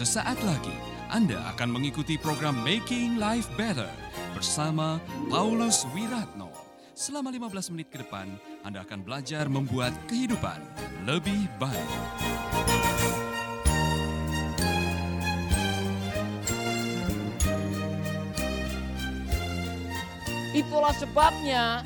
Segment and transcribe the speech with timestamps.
[0.00, 0.72] Sesaat lagi
[1.12, 3.92] Anda akan mengikuti program Making Life Better
[4.32, 4.96] bersama
[5.28, 6.48] Paulus Wiratno.
[6.96, 8.32] Selama 15 menit ke depan,
[8.64, 10.56] Anda akan belajar membuat kehidupan
[11.04, 11.92] lebih baik.
[20.56, 21.84] Itulah sebabnya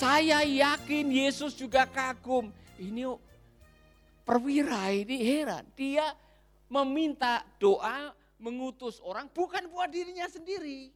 [0.00, 2.48] saya yakin Yesus juga kagum.
[2.80, 3.12] Ini
[4.24, 5.68] perwira ini heran.
[5.76, 6.21] Dia
[6.72, 10.88] meminta doa mengutus orang bukan buat dirinya sendiri.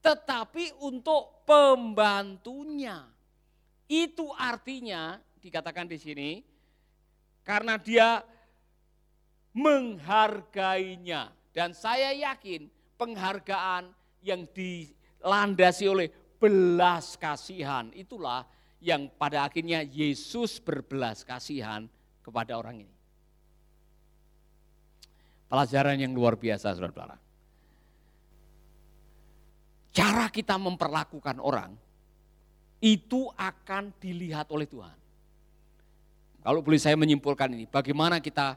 [0.00, 3.04] Tetapi untuk pembantunya.
[3.84, 6.30] Itu artinya dikatakan di sini
[7.42, 8.22] karena dia
[9.50, 13.90] menghargainya dan saya yakin penghargaan
[14.22, 16.06] yang dilandasi oleh
[16.38, 18.46] belas kasihan itulah
[18.78, 21.90] yang pada akhirnya Yesus berbelas kasihan
[22.22, 22.99] kepada orang ini.
[25.50, 27.18] Pelajaran yang luar biasa saudara-saudara.
[29.90, 31.74] Cara kita memperlakukan orang
[32.78, 34.94] itu akan dilihat oleh Tuhan.
[36.40, 38.56] Kalau boleh saya menyimpulkan ini, bagaimana kita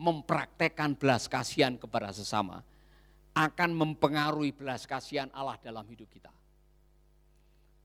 [0.00, 2.64] mempraktekkan belas kasihan kepada sesama
[3.36, 6.32] akan mempengaruhi belas kasihan Allah dalam hidup kita.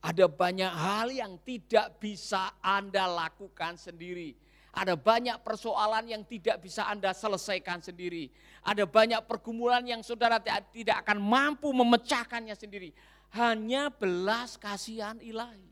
[0.01, 4.37] Ada banyak hal yang tidak bisa Anda lakukan sendiri.
[4.75, 8.27] Ada banyak persoalan yang tidak bisa Anda selesaikan sendiri.
[8.59, 12.91] Ada banyak pergumulan yang saudara tidak akan mampu memecahkannya sendiri.
[13.31, 15.71] Hanya belas kasihan ilahi.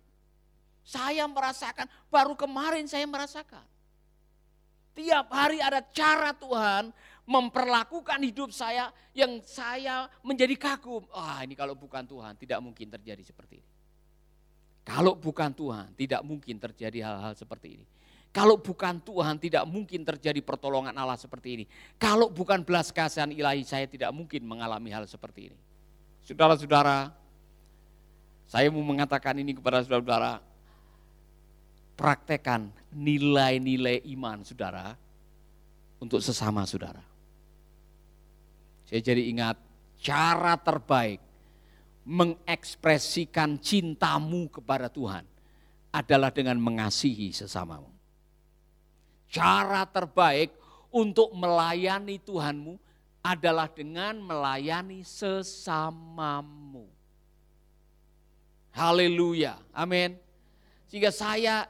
[0.87, 3.63] Saya merasakan, baru kemarin saya merasakan.
[4.95, 6.95] Tiap hari ada cara Tuhan
[7.27, 11.03] memperlakukan hidup saya yang saya menjadi kagum.
[11.11, 13.71] Ah ini kalau bukan Tuhan tidak mungkin terjadi seperti ini.
[14.83, 17.85] Kalau bukan Tuhan tidak mungkin terjadi hal-hal seperti ini.
[18.33, 21.66] Kalau bukan Tuhan tidak mungkin terjadi pertolongan Allah seperti ini.
[22.01, 25.57] Kalau bukan belas kasihan ilahi saya tidak mungkin mengalami hal seperti ini.
[26.25, 27.13] Saudara-saudara,
[28.49, 30.41] saya mau mengatakan ini kepada saudara-saudara,
[31.93, 34.97] praktekan nilai-nilai iman saudara
[36.01, 37.05] untuk sesama saudara.
[38.89, 39.61] Saya jadi ingat
[40.01, 41.22] cara terbaik
[42.01, 45.22] mengekspresikan cintamu kepada Tuhan
[45.93, 47.92] adalah dengan mengasihi sesamamu.
[49.33, 50.53] Cara terbaik
[50.94, 52.77] untuk melayani Tuhanmu
[53.25, 56.85] adalah dengan melayani sesamamu.
[58.69, 60.13] Haleluya, amin.
[60.85, 61.66] Sehingga saya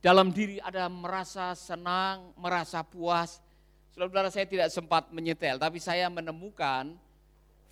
[0.00, 3.44] dalam diri ada merasa senang, merasa puas.
[3.92, 6.96] Saudara-saudara saya tidak sempat menyetel, tapi saya menemukan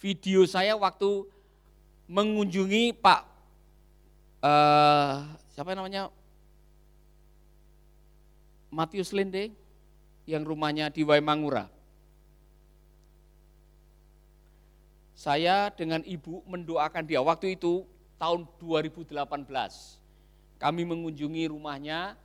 [0.00, 1.24] video saya waktu
[2.04, 3.22] mengunjungi Pak
[4.44, 5.24] uh,
[5.56, 6.12] siapa namanya
[8.74, 9.54] Matius Lende
[10.26, 11.70] yang rumahnya di Waimangura.
[15.14, 17.86] Saya dengan ibu mendoakan dia waktu itu
[18.18, 19.14] tahun 2018.
[20.58, 22.18] Kami mengunjungi rumahnya,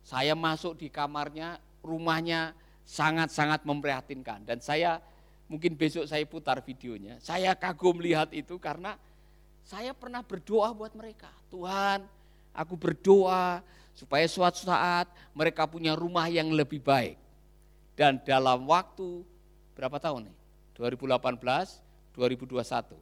[0.00, 2.56] saya masuk di kamarnya, rumahnya
[2.88, 4.48] sangat-sangat memprihatinkan.
[4.48, 5.04] Dan saya
[5.52, 7.20] mungkin besok saya putar videonya.
[7.20, 8.96] Saya kagum lihat itu karena
[9.68, 11.28] saya pernah berdoa buat mereka.
[11.52, 12.08] Tuhan,
[12.56, 13.60] aku berdoa
[13.94, 17.18] supaya suatu saat mereka punya rumah yang lebih baik.
[17.94, 19.24] Dan dalam waktu
[19.76, 20.36] berapa tahun nih?
[20.76, 22.96] 2018, 2021.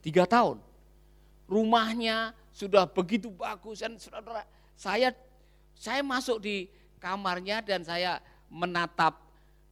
[0.00, 0.62] Tiga tahun.
[1.48, 4.44] Rumahnya sudah begitu bagus dan saudara
[4.76, 5.14] saya
[5.72, 6.68] saya masuk di
[7.00, 8.20] kamarnya dan saya
[8.50, 9.20] menatap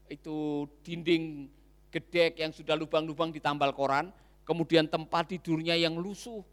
[0.07, 1.51] itu dinding
[1.91, 4.13] gedek yang sudah lubang-lubang ditambal koran,
[4.47, 6.45] kemudian tempat tidurnya yang lusuh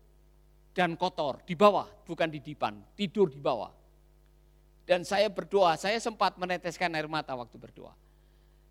[0.73, 3.69] dan kotor di bawah, bukan di depan, tidur di bawah.
[4.83, 7.95] Dan saya berdoa, saya sempat meneteskan air mata waktu berdoa.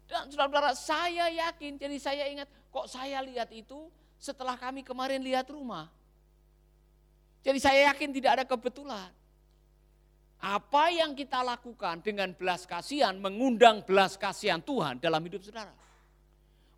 [0.05, 3.89] Dan saudara-saudara, saya yakin, jadi saya ingat, kok saya lihat itu
[4.21, 5.89] setelah kami kemarin lihat rumah.
[7.43, 9.09] Jadi saya yakin tidak ada kebetulan.
[10.43, 15.71] Apa yang kita lakukan dengan belas kasihan mengundang belas kasihan Tuhan dalam hidup saudara.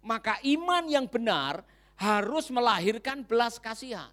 [0.05, 1.65] Maka iman yang benar
[1.97, 4.13] harus melahirkan belas kasihan,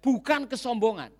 [0.00, 1.12] bukan kesombongan.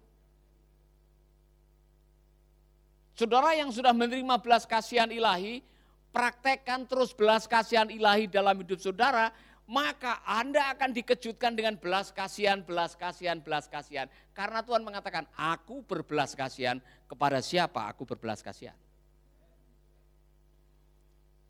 [3.17, 5.65] Saudara yang sudah menerima belas kasihan ilahi,
[6.13, 9.33] praktekkan terus belas kasihan ilahi dalam hidup saudara,
[9.65, 14.07] maka Anda akan dikejutkan dengan belas kasihan, belas kasihan, belas kasihan.
[14.37, 16.77] Karena Tuhan mengatakan, aku berbelas kasihan
[17.09, 18.77] kepada siapa aku berbelas kasihan.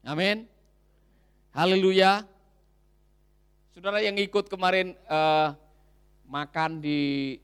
[0.07, 0.47] Amin.
[1.51, 2.23] Haleluya.
[3.75, 5.53] Saudara yang ikut kemarin uh,
[6.27, 7.35] makan di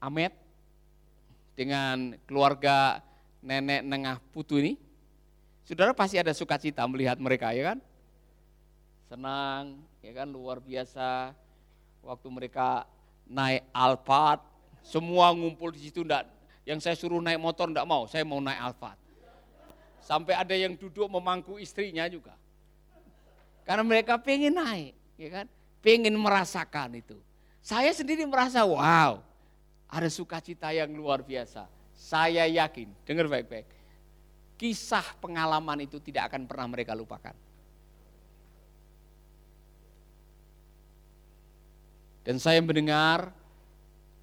[0.00, 0.32] Amet
[1.54, 3.04] dengan keluarga
[3.44, 4.76] nenek Nengah Putu ini,
[5.70, 7.78] Saudara pasti ada sukacita melihat mereka ya kan?
[9.06, 11.30] Senang, ya kan luar biasa.
[12.02, 12.90] Waktu mereka
[13.28, 14.42] naik Alphard,
[14.82, 16.26] semua ngumpul di situ enggak
[16.66, 18.98] yang saya suruh naik motor enggak mau, saya mau naik Alphard.
[20.02, 22.34] Sampai ada yang duduk memangku istrinya juga.
[23.62, 25.46] Karena mereka pengen naik, ya kan?
[25.84, 27.14] Pengen merasakan itu.
[27.60, 29.20] Saya sendiri merasa, wow,
[29.86, 31.68] ada sukacita yang luar biasa.
[31.92, 33.68] Saya yakin, dengar baik-baik,
[34.56, 37.36] kisah pengalaman itu tidak akan pernah mereka lupakan.
[42.20, 43.32] Dan saya mendengar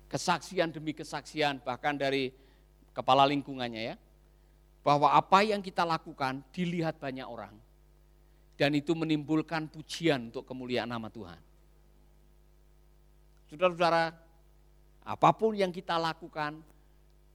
[0.07, 2.29] kesaksian demi kesaksian bahkan dari
[2.93, 3.95] kepala lingkungannya ya.
[4.85, 7.51] Bahwa apa yang kita lakukan dilihat banyak orang.
[8.55, 11.46] Dan itu menimbulkan pujian untuk kemuliaan nama Tuhan.
[13.47, 14.11] Saudara-saudara,
[15.07, 16.59] apa pun yang kita lakukan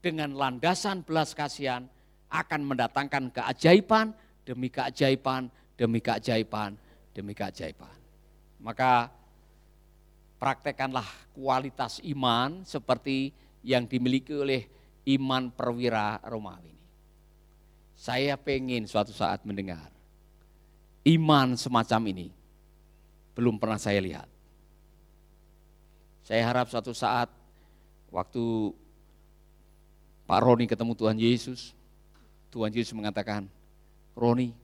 [0.04, 1.88] dengan landasan belas kasihan
[2.28, 4.12] akan mendatangkan keajaiban
[4.44, 6.76] demi keajaiban demi keajaiban
[7.16, 7.96] demi keajaiban.
[8.60, 9.08] Maka
[10.40, 13.32] praktekkanlah kualitas iman seperti
[13.62, 14.66] yang dimiliki oleh
[15.16, 16.86] iman perwira Romawi ini.
[17.94, 19.88] Saya pengen suatu saat mendengar
[21.06, 22.28] iman semacam ini
[23.32, 24.31] belum pernah saya lihat.
[26.32, 27.28] Saya harap suatu saat
[28.08, 28.72] waktu
[30.24, 31.76] Pak Roni ketemu Tuhan Yesus,
[32.48, 33.44] Tuhan Yesus mengatakan,
[34.16, 34.56] Roni,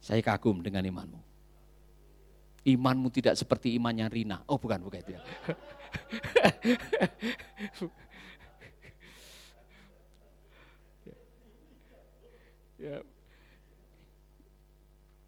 [0.00, 1.28] saya kagum dengan imanmu
[2.68, 4.44] imanmu tidak seperti imannya Rina.
[4.44, 5.22] Oh bukan, bukan itu ya.
[12.92, 13.00] ya.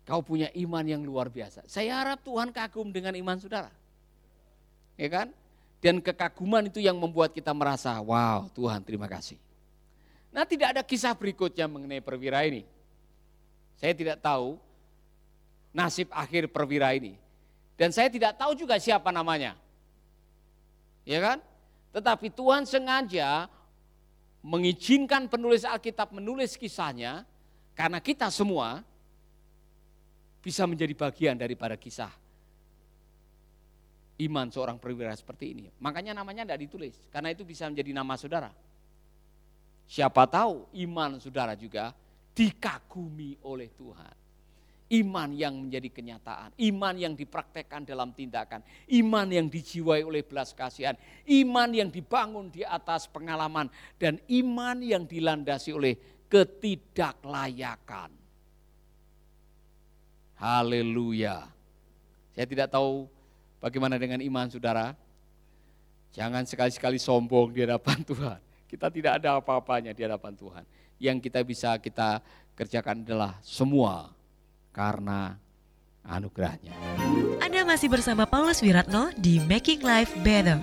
[0.05, 1.65] Kau punya iman yang luar biasa.
[1.65, 3.80] Saya harap Tuhan kagum dengan iman saudara.
[5.01, 5.33] Ya kan?
[5.81, 9.41] Dan kekaguman itu yang membuat kita merasa, wow Tuhan terima kasih.
[10.29, 12.69] Nah tidak ada kisah berikutnya mengenai perwira ini.
[13.81, 14.61] Saya tidak tahu
[15.73, 17.17] nasib akhir perwira ini.
[17.81, 19.57] Dan saya tidak tahu juga siapa namanya.
[21.09, 21.39] Ya kan?
[21.97, 23.49] Tetapi Tuhan sengaja
[24.45, 27.25] mengizinkan penulis Alkitab menulis kisahnya
[27.73, 28.85] karena kita semua
[30.45, 32.20] bisa menjadi bagian daripada kisah
[34.21, 35.65] iman seorang perwira seperti ini.
[35.81, 38.51] Makanya namanya tidak ditulis, karena itu bisa menjadi nama saudara.
[39.91, 41.91] Siapa tahu iman saudara juga
[42.37, 44.21] dikagumi oleh Tuhan
[44.91, 48.59] iman yang menjadi kenyataan, iman yang dipraktekkan dalam tindakan,
[48.91, 50.99] iman yang dijiwai oleh belas kasihan,
[51.31, 53.71] iman yang dibangun di atas pengalaman,
[54.03, 55.95] dan iman yang dilandasi oleh
[56.27, 58.11] ketidaklayakan.
[60.43, 61.47] Haleluya.
[62.35, 63.07] Saya tidak tahu
[63.61, 64.97] bagaimana dengan iman saudara.
[66.11, 68.41] Jangan sekali-sekali sombong di hadapan Tuhan.
[68.67, 70.65] Kita tidak ada apa-apanya di hadapan Tuhan.
[70.99, 72.19] Yang kita bisa kita
[72.59, 74.11] kerjakan adalah semua
[74.75, 75.39] karena
[76.03, 76.75] anugerahnya.
[77.39, 80.59] Anda masih bersama Paulus Wiratno di Making Life Better.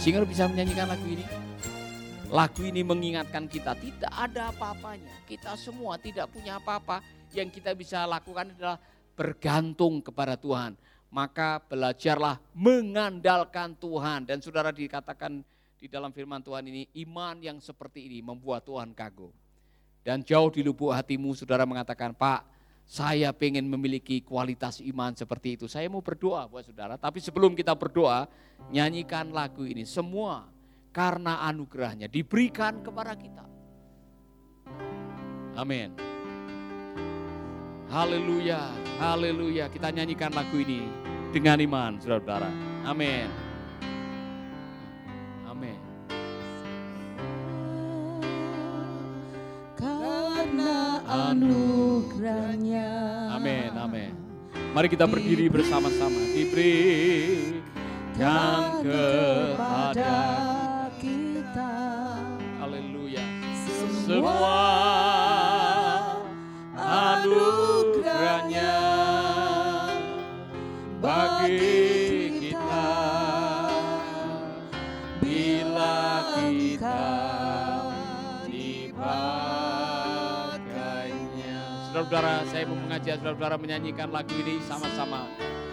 [0.00, 1.45] Singer bisa menyanyikan lagu ini?
[2.26, 5.14] Lagu ini mengingatkan kita tidak ada apa-apanya.
[5.30, 6.98] Kita semua tidak punya apa-apa.
[7.30, 8.82] Yang kita bisa lakukan adalah
[9.14, 10.74] bergantung kepada Tuhan.
[11.06, 14.26] Maka belajarlah mengandalkan Tuhan.
[14.26, 15.38] Dan saudara dikatakan
[15.78, 19.30] di dalam firman Tuhan ini, iman yang seperti ini membuat Tuhan kagum.
[20.02, 22.42] Dan jauh di lubuk hatimu saudara mengatakan, Pak,
[22.86, 25.66] saya pengen memiliki kualitas iman seperti itu.
[25.70, 28.26] Saya mau berdoa buat saudara, tapi sebelum kita berdoa,
[28.70, 29.82] nyanyikan lagu ini.
[29.82, 30.55] Semua
[30.96, 33.44] karena anugerahnya diberikan kepada kita.
[35.60, 35.92] Amin.
[37.92, 39.68] Haleluya, haleluya.
[39.68, 40.88] Kita nyanyikan lagu ini
[41.36, 42.48] dengan iman, saudara-saudara.
[42.88, 43.28] Amin.
[51.06, 52.88] anugerahnya.
[53.38, 54.12] Amin, amin.
[54.74, 56.18] Mari kita berdiri bersama-sama.
[56.34, 57.62] Diberikan
[58.82, 60.55] kepada
[64.06, 64.62] Semua
[66.78, 68.78] anugerahnya
[71.02, 72.86] bagi kita
[75.18, 77.02] bila kita
[81.90, 85.26] Saudara-saudara, saya mau mengajak saudara-saudara menyanyikan lagu ini sama-sama.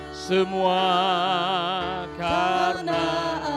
[0.09, 0.81] Semua
[2.17, 3.52] karena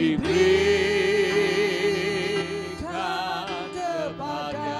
[0.00, 0.32] diberikan
[3.68, 4.72] kepada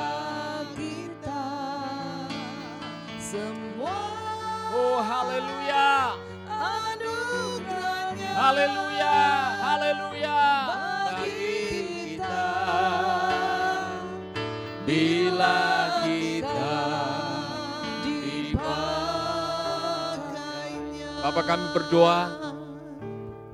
[0.72, 1.44] kita.
[3.20, 4.00] Semua.
[4.72, 5.04] Oh
[11.20, 12.40] kita.
[14.88, 15.60] Bila
[16.00, 16.72] kita
[18.08, 18.88] dipakainya.
[21.20, 22.49] Bapak kami berdoa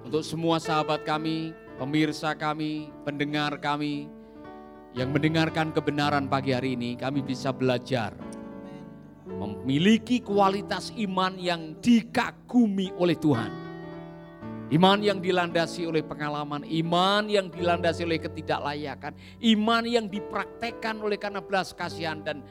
[0.07, 1.51] untuk semua sahabat kami,
[1.83, 4.07] pemirsa kami, pendengar kami
[4.95, 8.15] yang mendengarkan kebenaran pagi hari ini, kami bisa belajar
[9.27, 13.53] memiliki kualitas iman yang dikagumi oleh Tuhan.
[14.71, 19.11] Iman yang dilandasi oleh pengalaman, iman yang dilandasi oleh ketidaklayakan,
[19.43, 22.47] iman yang dipraktekkan oleh karena belas kasihan dan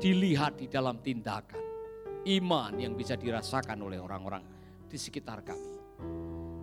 [0.00, 1.60] dilihat di dalam tindakan.
[2.24, 4.44] Iman yang bisa dirasakan oleh orang-orang
[4.88, 5.69] di sekitar kami.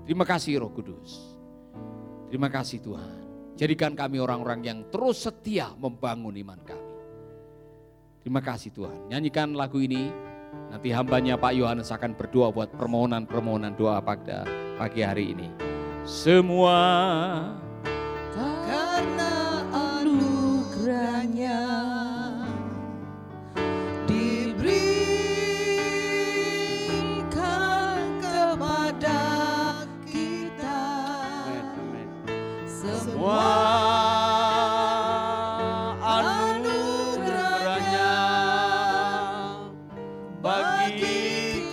[0.07, 1.35] Terima kasih Roh Kudus.
[2.31, 3.27] Terima kasih Tuhan.
[3.59, 6.93] Jadikan kami orang-orang yang terus setia membangun iman kami.
[8.23, 9.11] Terima kasih Tuhan.
[9.11, 10.07] Nyanyikan lagu ini.
[10.71, 14.47] Nanti hambanya Pak Yohanes akan berdoa buat permohonan-permohonan doa pada
[14.79, 15.51] pagi hari ini.
[16.07, 16.79] Semua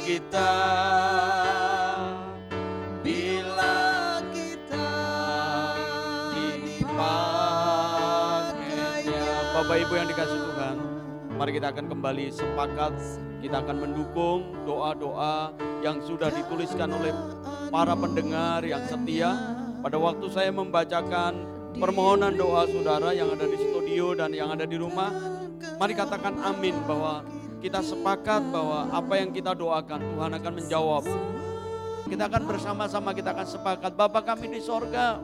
[0.04, 0.52] kita
[3.00, 4.92] bila kita
[6.36, 7.08] dipakainya.
[9.56, 10.76] Bapak Ibu yang dikasih Tuhan,
[11.40, 12.92] mari kita akan kembali sepakat,
[13.40, 17.16] kita akan mendukung doa-doa yang sudah dituliskan oleh
[17.72, 19.56] para pendengar yang setia.
[19.80, 21.48] Pada waktu saya membacakan
[21.80, 25.08] permohonan doa saudara yang ada di studio dan yang ada di rumah,
[25.80, 27.24] mari katakan amin bahwa
[27.64, 31.04] kita sepakat bahwa apa yang kita doakan Tuhan akan menjawab.
[32.04, 35.16] Kita akan bersama-sama kita akan sepakat, Bapak kami di sorga,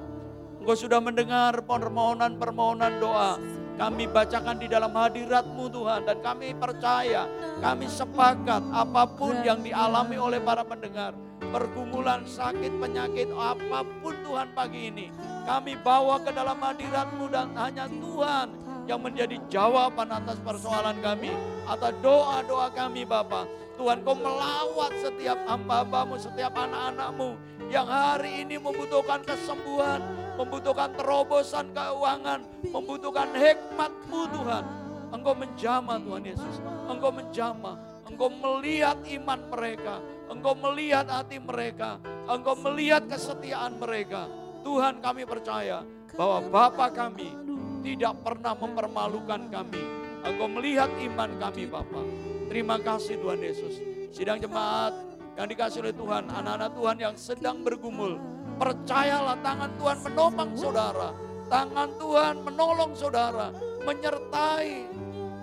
[0.57, 3.37] Engkau sudah mendengar permohonan-permohonan doa.
[3.77, 7.29] Kami bacakan di dalam hadiratmu Tuhan dan kami percaya,
[7.61, 11.13] kami sepakat apa pun yang dialami oleh para pendengar.
[11.45, 15.13] Pergumulan, sakit, penyakit, apa pun Tuhan pagi ini.
[15.45, 21.33] Kami bawa ke dalam hadiratmu dan hanya Tuhan yang menjadi jawaban atas persoalan kami.
[21.69, 23.47] Atas doa-doa kami Bapak.
[23.81, 27.33] Tuhan kau melawat setiap hamba-hambamu, setiap anak-anakmu
[27.73, 30.05] yang hari ini membutuhkan kesembuhan,
[30.37, 34.65] membutuhkan terobosan keuangan, membutuhkan hikmat-Mu Tuhan.
[35.11, 36.57] Engkau menjamah Tuhan Yesus,
[36.87, 39.95] Engkau menjamah, Engkau melihat iman mereka,
[40.29, 44.29] Engkau melihat hati mereka, Engkau melihat kesetiaan mereka.
[44.61, 45.83] Tuhan kami percaya
[46.15, 47.33] bahwa Bapa kami
[47.81, 49.83] tidak pernah mempermalukan kami.
[50.21, 52.07] Engkau melihat iman kami Bapak.
[52.53, 53.75] Terima kasih Tuhan Yesus.
[54.13, 54.93] Sidang jemaat
[55.39, 58.21] yang dikasih oleh Tuhan, anak-anak Tuhan yang sedang bergumul.
[58.61, 61.17] Percayalah tangan Tuhan menopang saudara.
[61.49, 63.49] Tangan Tuhan menolong saudara.
[63.87, 64.71] Menyertai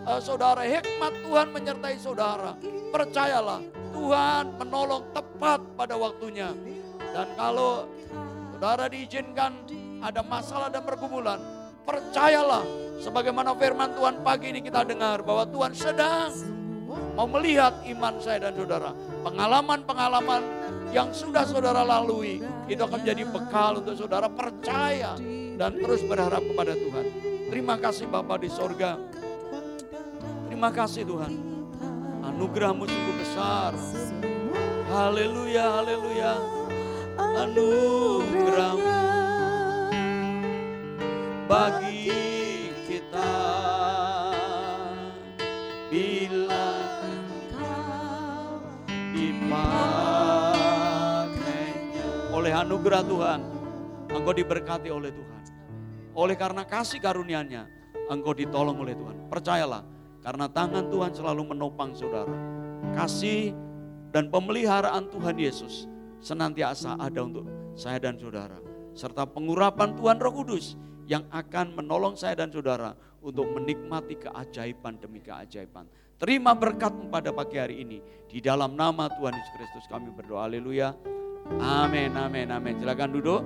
[0.05, 0.61] uh, saudara.
[0.61, 2.53] Hikmat Tuhan menyertai saudara.
[2.93, 6.53] Percayalah Tuhan menolong tepat pada waktunya.
[7.01, 7.89] Dan kalau
[8.53, 9.65] saudara diizinkan
[10.05, 11.41] ada masalah dan pergumulan,
[11.87, 12.67] percayalah
[12.99, 16.35] sebagaimana firman Tuhan pagi ini kita dengar bahwa Tuhan sedang
[17.15, 18.91] mau melihat iman saya dan saudara.
[19.23, 20.43] Pengalaman-pengalaman
[20.91, 25.15] yang sudah saudara lalui itu akan menjadi bekal untuk saudara percaya
[25.55, 27.05] dan terus berharap kepada Tuhan.
[27.47, 28.99] Terima kasih Bapa di sorga.
[30.51, 31.31] Terima kasih Tuhan.
[32.27, 33.71] Anugerahmu sungguh besar.
[34.91, 36.33] Haleluya, haleluya.
[37.17, 39.06] Anugerahmu
[41.47, 42.11] bagi
[42.85, 43.31] kita.
[45.87, 46.67] Bila
[49.15, 49.95] dipakainya
[52.35, 53.39] oleh anugerah Tuhan
[54.11, 55.41] engkau diberkati oleh Tuhan.
[56.17, 57.71] Oleh karena kasih karunia-Nya
[58.11, 59.31] engkau ditolong oleh Tuhan.
[59.31, 59.87] Percayalah
[60.19, 62.35] karena tangan Tuhan selalu menopang saudara.
[62.91, 63.55] Kasih
[64.11, 65.87] dan pemeliharaan Tuhan Yesus
[66.19, 67.47] senantiasa ada untuk
[67.79, 68.59] saya dan saudara.
[68.91, 70.75] Serta pengurapan Tuhan Roh Kudus
[71.07, 72.91] yang akan menolong saya dan saudara
[73.23, 75.87] untuk menikmati keajaiban demi keajaiban.
[76.19, 78.03] Terima berkat pada pagi hari ini.
[78.27, 80.45] Di dalam nama Tuhan Yesus Kristus kami berdoa.
[80.49, 80.91] Haleluya.
[81.63, 82.75] Amin, amin, amin.
[82.75, 83.41] Silakan duduk.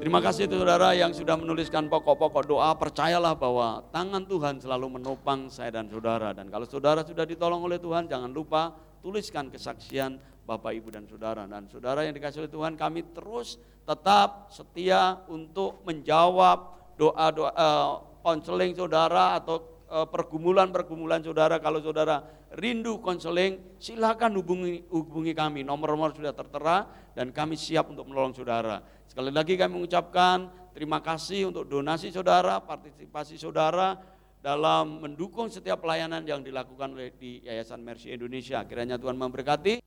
[0.00, 2.72] Terima kasih saudara yang sudah menuliskan pokok-pokok doa.
[2.72, 6.32] Percayalah bahwa tangan Tuhan selalu menopang saya dan saudara.
[6.32, 11.46] Dan kalau saudara sudah ditolong oleh Tuhan, jangan lupa tuliskan kesaksian Bapak, Ibu, dan Saudara.
[11.46, 19.38] Dan Saudara yang dikasih oleh Tuhan, kami terus tetap setia untuk menjawab doa-doa konseling Saudara
[19.38, 21.62] atau eh, pergumulan-pergumulan Saudara.
[21.62, 22.20] Kalau Saudara
[22.58, 25.62] rindu konseling, silakan hubungi, hubungi kami.
[25.62, 28.82] Nomor-nomor sudah tertera dan kami siap untuk menolong Saudara.
[29.06, 33.94] Sekali lagi kami mengucapkan terima kasih untuk donasi Saudara, partisipasi Saudara,
[34.40, 38.64] dalam mendukung setiap pelayanan yang dilakukan oleh di Yayasan Mercy Indonesia.
[38.64, 39.84] Kiranya Tuhan memberkati.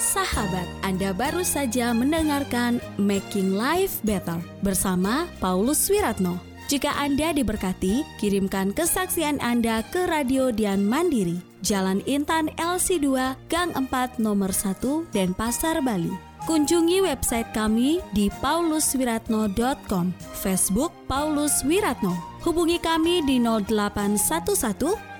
[0.00, 6.40] Sahabat, Anda baru saja mendengarkan Making Life Better bersama Paulus Wiratno.
[6.66, 14.18] Jika Anda diberkati, kirimkan kesaksian Anda ke Radio Dian Mandiri, Jalan Intan LC2, Gang 4,
[14.18, 22.12] Nomor 1, Denpasar, Bali Kunjungi website kami di pauluswiratno.com, Facebook Paulus Wiratno.
[22.44, 25.15] Hubungi kami di 0811